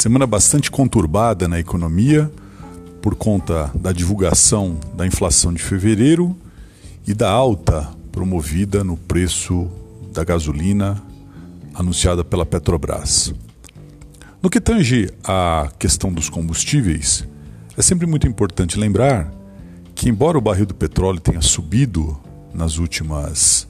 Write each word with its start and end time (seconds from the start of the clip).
Semana 0.00 0.26
bastante 0.26 0.70
conturbada 0.70 1.46
na 1.46 1.60
economia 1.60 2.32
por 3.02 3.14
conta 3.14 3.70
da 3.74 3.92
divulgação 3.92 4.80
da 4.94 5.06
inflação 5.06 5.52
de 5.52 5.62
fevereiro 5.62 6.34
e 7.06 7.12
da 7.12 7.30
alta 7.30 7.86
promovida 8.10 8.82
no 8.82 8.96
preço 8.96 9.70
da 10.10 10.24
gasolina 10.24 11.02
anunciada 11.74 12.24
pela 12.24 12.46
Petrobras. 12.46 13.34
No 14.42 14.48
que 14.48 14.58
tange 14.58 15.10
à 15.22 15.70
questão 15.78 16.10
dos 16.10 16.30
combustíveis, 16.30 17.28
é 17.76 17.82
sempre 17.82 18.06
muito 18.06 18.26
importante 18.26 18.78
lembrar 18.78 19.30
que, 19.94 20.08
embora 20.08 20.38
o 20.38 20.40
barril 20.40 20.64
do 20.64 20.74
petróleo 20.74 21.20
tenha 21.20 21.42
subido 21.42 22.18
nas 22.54 22.78
últimas 22.78 23.68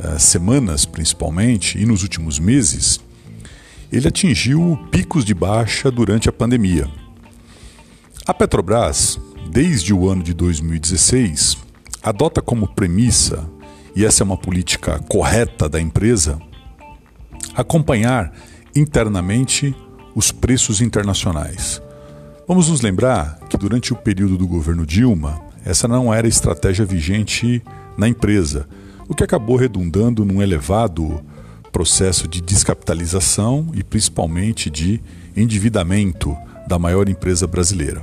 eh, 0.00 0.18
semanas, 0.18 0.84
principalmente, 0.84 1.78
e 1.78 1.86
nos 1.86 2.02
últimos 2.02 2.40
meses, 2.40 2.98
ele 3.92 4.08
atingiu 4.08 4.78
picos 4.90 5.24
de 5.24 5.34
baixa 5.34 5.90
durante 5.90 6.28
a 6.28 6.32
pandemia. 6.32 6.88
A 8.26 8.32
Petrobras, 8.32 9.18
desde 9.50 9.92
o 9.92 10.08
ano 10.08 10.22
de 10.22 10.32
2016, 10.32 11.58
adota 12.02 12.40
como 12.40 12.68
premissa, 12.68 13.48
e 13.94 14.04
essa 14.04 14.22
é 14.22 14.24
uma 14.24 14.36
política 14.36 15.00
correta 15.08 15.68
da 15.68 15.80
empresa, 15.80 16.38
acompanhar 17.54 18.32
internamente 18.74 19.74
os 20.14 20.30
preços 20.30 20.80
internacionais. 20.80 21.82
Vamos 22.46 22.68
nos 22.68 22.80
lembrar 22.80 23.38
que 23.48 23.56
durante 23.56 23.92
o 23.92 23.96
período 23.96 24.36
do 24.36 24.46
governo 24.46 24.86
Dilma, 24.86 25.40
essa 25.64 25.86
não 25.86 26.12
era 26.12 26.28
estratégia 26.28 26.84
vigente 26.84 27.62
na 27.96 28.08
empresa, 28.08 28.68
o 29.08 29.14
que 29.14 29.24
acabou 29.24 29.56
redundando 29.56 30.24
num 30.24 30.40
elevado 30.40 31.20
processo 31.72 32.28
de 32.28 32.40
descapitalização 32.40 33.68
e 33.74 33.82
principalmente 33.82 34.68
de 34.68 35.00
endividamento 35.36 36.36
da 36.66 36.78
maior 36.78 37.08
empresa 37.08 37.46
brasileira. 37.46 38.02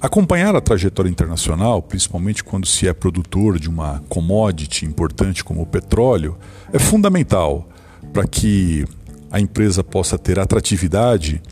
Acompanhar 0.00 0.54
a 0.54 0.60
trajetória 0.60 1.10
internacional, 1.10 1.82
principalmente 1.82 2.44
quando 2.44 2.66
se 2.66 2.86
é 2.86 2.92
produtor 2.92 3.58
de 3.58 3.68
uma 3.68 4.00
commodity 4.08 4.86
importante 4.86 5.42
como 5.42 5.62
o 5.62 5.66
petróleo, 5.66 6.38
é 6.72 6.78
fundamental 6.78 7.68
para 8.12 8.26
que 8.26 8.84
a 9.30 9.40
empresa 9.40 9.82
possa 9.82 10.16
ter 10.16 10.38
atratividade 10.38 11.42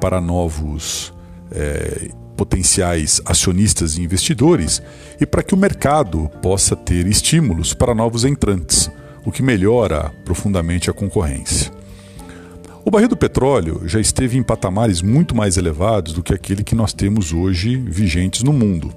para 0.00 0.20
novos 0.20 1.14
é, 1.52 2.10
potenciais 2.36 3.20
acionistas 3.24 3.96
e 3.96 4.02
investidores 4.02 4.82
e 5.20 5.24
para 5.24 5.42
que 5.42 5.54
o 5.54 5.56
mercado 5.56 6.28
possa 6.42 6.74
ter 6.74 7.06
estímulos 7.06 7.72
para 7.74 7.94
novos 7.94 8.24
entrantes 8.24 8.90
o 9.24 9.32
que 9.32 9.42
melhora 9.42 10.12
profundamente 10.24 10.90
a 10.90 10.92
concorrência. 10.92 11.72
O 12.84 12.90
barril 12.90 13.08
do 13.08 13.16
petróleo 13.16 13.82
já 13.86 13.98
esteve 13.98 14.36
em 14.36 14.42
patamares 14.42 15.00
muito 15.00 15.34
mais 15.34 15.56
elevados 15.56 16.12
do 16.12 16.22
que 16.22 16.34
aquele 16.34 16.62
que 16.62 16.74
nós 16.74 16.92
temos 16.92 17.32
hoje 17.32 17.76
vigentes 17.76 18.42
no 18.42 18.52
mundo. 18.52 18.92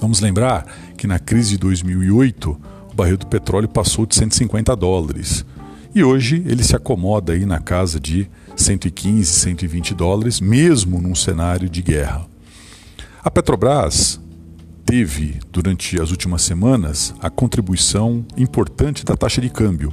Vamos 0.00 0.20
lembrar 0.20 0.66
que 0.96 1.06
na 1.06 1.18
crise 1.18 1.52
de 1.52 1.58
2008 1.58 2.60
o 2.92 2.94
barril 2.94 3.16
do 3.16 3.26
petróleo 3.26 3.68
passou 3.68 4.04
de 4.04 4.14
150 4.14 4.76
dólares 4.76 5.46
e 5.94 6.04
hoje 6.04 6.44
ele 6.46 6.62
se 6.62 6.76
acomoda 6.76 7.32
aí 7.32 7.46
na 7.46 7.58
casa 7.58 7.98
de 7.98 8.28
115, 8.54 9.24
120 9.24 9.94
dólares, 9.94 10.40
mesmo 10.40 11.00
num 11.00 11.14
cenário 11.14 11.68
de 11.68 11.80
guerra. 11.82 12.26
A 13.24 13.30
Petrobras 13.30 14.20
teve, 14.88 15.38
durante 15.52 16.00
as 16.00 16.10
últimas 16.10 16.40
semanas, 16.40 17.14
a 17.20 17.28
contribuição 17.28 18.24
importante 18.38 19.04
da 19.04 19.14
taxa 19.18 19.38
de 19.38 19.50
câmbio. 19.50 19.92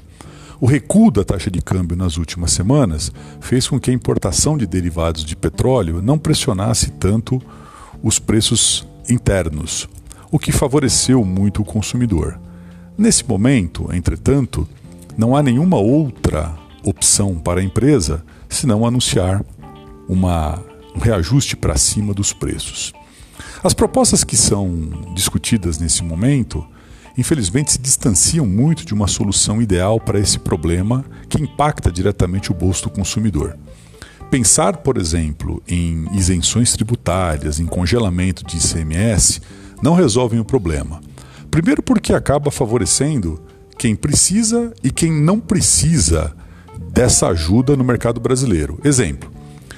O 0.58 0.66
recuo 0.66 1.12
da 1.12 1.22
taxa 1.22 1.52
de 1.52 1.62
câmbio 1.62 1.98
nas 1.98 2.16
últimas 2.16 2.52
semanas 2.52 3.12
fez 3.42 3.68
com 3.68 3.78
que 3.78 3.92
a 3.92 3.94
importação 3.94 4.58
de 4.58 4.66
derivados 4.66 5.26
de 5.26 5.36
petróleo 5.36 6.02
não 6.02 6.18
pressionasse 6.18 6.92
tanto 6.92 7.42
os 8.02 8.20
preços 8.20 8.88
internos, 9.10 9.90
o 10.32 10.40
que 10.40 10.54
favoreceu 10.54 11.26
muito 11.26 11.62
o 11.62 11.66
consumidor. 11.66 12.40
Nesse 12.98 13.28
momento, 13.28 13.90
entretanto, 13.92 14.66
não 15.18 15.36
há 15.36 15.44
nenhuma 15.44 15.76
outra 15.76 16.56
opção 16.86 17.36
para 17.36 17.60
a 17.60 17.64
empresa 17.64 18.24
senão 18.48 18.86
anunciar 18.86 19.44
uma, 20.08 20.64
um 20.96 21.00
reajuste 21.00 21.58
para 21.58 21.76
cima 21.76 22.14
dos 22.14 22.32
preços. 22.32 22.94
As 23.66 23.74
propostas 23.74 24.24
que 24.24 24.38
são 24.38 24.92
discutidas 25.16 25.80
nesse 25.80 26.04
momento, 26.04 26.64
infelizmente, 27.18 27.72
se 27.72 27.80
distanciam 27.80 28.46
muito 28.46 28.86
de 28.86 28.94
uma 28.94 29.08
solução 29.08 29.60
ideal 29.60 30.00
para 30.00 30.20
esse 30.20 30.38
problema 30.38 31.04
que 31.28 31.42
impacta 31.42 31.92
diretamente 31.92 32.52
o 32.52 32.54
bolso 32.54 32.84
do 32.84 32.92
consumidor. 32.92 33.58
Pensar, 34.30 34.78
por 34.78 34.98
exemplo, 34.98 35.64
em 35.68 36.06
isenções 36.16 36.74
tributárias, 36.74 37.60
em 37.60 37.66
congelamento 37.66 38.46
de 38.46 38.58
ICMS, 38.58 39.42
não 39.82 39.96
resolvem 39.96 40.40
o 40.40 40.46
problema. 40.46 41.02
Primeiro, 41.50 41.82
porque 41.82 42.14
acaba 42.14 42.52
favorecendo 42.52 43.42
quem 43.80 43.96
precisa 43.96 44.76
e 44.84 44.92
quem 44.92 45.12
não 45.12 45.40
precisa 45.40 46.36
dessa 46.92 47.30
ajuda 47.30 47.76
no 47.76 47.84
mercado 47.84 48.20
brasileiro. 48.20 48.80
Exemplo: 48.84 49.35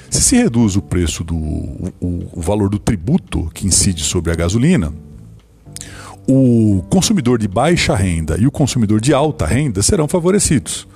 se 0.10 0.22
se 0.22 0.36
reduz 0.36 0.76
o 0.76 0.82
preço 0.82 1.24
do 1.24 1.36
o, 1.36 2.30
o 2.34 2.42
valor 2.42 2.70
do 2.70 2.80
tributo 2.80 3.50
que 3.54 3.68
incide 3.68 4.04
sobre 4.04 4.32
a 4.32 4.36
gasolina, 4.36 4.94
o 6.28 6.84
consumidor 6.90 7.40
de 7.40 7.48
baixa 7.48 7.96
renda 7.96 8.38
e 8.38 8.46
o 8.46 8.52
consumidor 8.52 9.00
de 9.00 9.14
alta 9.14 9.46
renda 9.46 9.82
serão 9.82 10.08
favorecidos. 10.08 10.88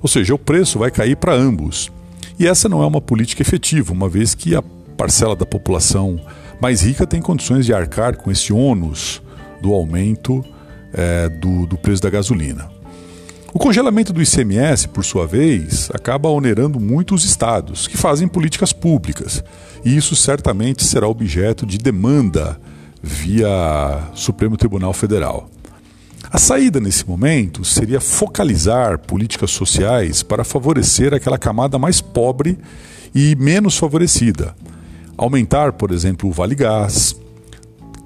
Ou 0.00 0.08
seja, 0.08 0.34
o 0.34 0.38
preço 0.38 0.78
vai 0.78 0.90
cair 0.90 1.16
para 1.16 1.34
ambos. 1.34 1.90
E 2.38 2.46
essa 2.46 2.68
não 2.68 2.82
é 2.82 2.86
uma 2.86 3.00
política 3.00 3.42
efetiva, 3.42 3.92
uma 3.92 4.08
vez 4.08 4.34
que 4.34 4.54
a 4.54 4.62
parcela 4.96 5.34
da 5.34 5.46
população 5.46 6.20
mais 6.60 6.82
rica 6.82 7.06
tem 7.06 7.20
condições 7.20 7.66
de 7.66 7.72
arcar 7.72 8.16
com 8.16 8.30
esse 8.30 8.52
ônus 8.52 9.20
do 9.60 9.72
aumento 9.72 10.44
é, 10.92 11.28
do, 11.28 11.66
do 11.66 11.76
preço 11.76 12.02
da 12.02 12.10
gasolina. 12.10 12.75
O 13.56 13.58
congelamento 13.58 14.12
do 14.12 14.20
ICMS, 14.20 14.86
por 14.88 15.02
sua 15.02 15.26
vez, 15.26 15.88
acaba 15.94 16.28
onerando 16.28 16.78
muito 16.78 17.14
os 17.14 17.24
estados, 17.24 17.88
que 17.88 17.96
fazem 17.96 18.28
políticas 18.28 18.70
públicas, 18.70 19.42
e 19.82 19.96
isso 19.96 20.14
certamente 20.14 20.84
será 20.84 21.08
objeto 21.08 21.64
de 21.64 21.78
demanda 21.78 22.60
via 23.02 24.10
Supremo 24.12 24.58
Tribunal 24.58 24.92
Federal. 24.92 25.48
A 26.30 26.36
saída 26.36 26.78
nesse 26.80 27.08
momento 27.08 27.64
seria 27.64 27.98
focalizar 27.98 28.98
políticas 28.98 29.52
sociais 29.52 30.22
para 30.22 30.44
favorecer 30.44 31.14
aquela 31.14 31.38
camada 31.38 31.78
mais 31.78 31.98
pobre 31.98 32.58
e 33.14 33.34
menos 33.36 33.78
favorecida. 33.78 34.54
Aumentar, 35.16 35.72
por 35.72 35.92
exemplo, 35.92 36.28
o 36.28 36.32
Vale 36.32 36.54
Gás, 36.54 37.16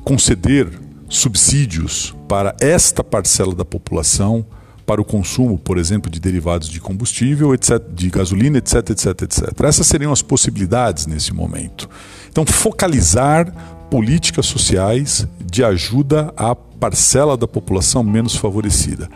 conceder 0.05 0.69
subsídios 1.09 2.15
para 2.28 2.55
esta 2.61 3.03
parcela 3.03 3.53
da 3.53 3.65
população 3.65 4.47
para 4.90 5.00
o 5.00 5.04
consumo, 5.04 5.56
por 5.56 5.78
exemplo, 5.78 6.10
de 6.10 6.18
derivados 6.18 6.68
de 6.68 6.80
combustível, 6.80 7.54
etc., 7.54 7.80
de 7.94 8.10
gasolina, 8.10 8.58
etc., 8.58 8.90
etc., 8.90 9.22
etc. 9.22 9.60
Essas 9.62 9.86
seriam 9.86 10.10
as 10.10 10.20
possibilidades 10.20 11.06
nesse 11.06 11.32
momento. 11.32 11.88
Então, 12.28 12.44
focalizar 12.44 13.86
políticas 13.88 14.46
sociais 14.46 15.28
de 15.48 15.62
ajuda 15.62 16.34
à 16.36 16.56
parcela 16.56 17.36
da 17.36 17.46
população 17.46 18.02
menos 18.02 18.34
favorecida. 18.34 19.08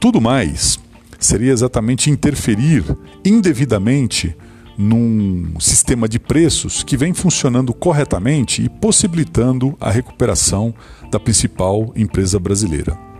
Tudo 0.00 0.18
mais 0.18 0.80
seria 1.20 1.52
exatamente 1.52 2.08
interferir 2.08 2.82
indevidamente 3.22 4.34
num 4.78 5.60
sistema 5.60 6.08
de 6.08 6.18
preços 6.18 6.82
que 6.82 6.96
vem 6.96 7.12
funcionando 7.12 7.74
corretamente 7.74 8.62
e 8.62 8.68
possibilitando 8.70 9.76
a 9.78 9.90
recuperação 9.90 10.74
da 11.10 11.20
principal 11.20 11.92
empresa 11.94 12.38
brasileira. 12.38 13.11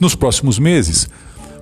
Nos 0.00 0.14
próximos 0.14 0.58
meses, 0.58 1.08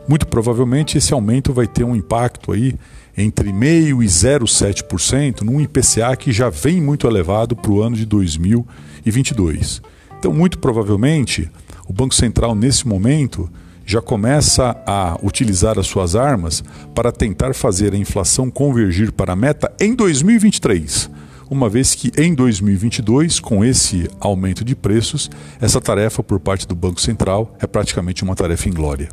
muito 0.09 0.27
provavelmente 0.27 0.99
esse 0.99 1.13
aumento 1.13 1.53
vai 1.53 1.67
ter 1.67 1.85
um 1.85 1.95
impacto 1.95 2.53
aí 2.53 2.75
entre 3.17 3.51
0,5% 3.51 4.03
e 4.03 4.07
0,7% 4.07 5.41
num 5.43 5.61
IPCA 5.61 6.17
que 6.17 6.33
já 6.33 6.49
vem 6.49 6.81
muito 6.81 7.07
elevado 7.07 7.55
para 7.55 7.71
o 7.71 7.83
ano 7.83 7.97
de 7.97 8.07
2022. 8.07 9.83
Então, 10.19 10.33
muito 10.33 10.59
provavelmente, 10.59 11.51
o 11.87 11.93
Banco 11.93 12.15
Central, 12.15 12.55
nesse 12.55 12.89
momento, 12.89 13.51
já 13.85 14.01
começa 14.01 14.77
a 14.87 15.19
utilizar 15.23 15.79
as 15.79 15.87
suas 15.87 16.17
armas 16.17 16.65
para 16.95 17.13
tentar 17.13 17.55
fazer 17.55 17.93
a 17.93 17.97
inflação 17.97 18.51
convergir 18.51 19.13
para 19.13 19.33
a 19.33 19.37
meta 19.37 19.71
em 19.81 19.95
2023 19.95 21.11
uma 21.53 21.69
vez 21.69 21.95
que 21.95 22.11
em 22.17 22.35
2022, 22.35 23.39
com 23.39 23.63
esse 23.63 24.09
aumento 24.19 24.65
de 24.65 24.75
preços, 24.75 25.31
essa 25.61 25.83
tarefa 25.83 26.23
por 26.23 26.41
parte 26.41 26.67
do 26.67 26.75
Banco 26.75 26.99
Central 26.99 27.55
é 27.61 27.67
praticamente 27.67 28.25
uma 28.25 28.35
tarefa 28.35 28.71
inglória. 28.71 29.11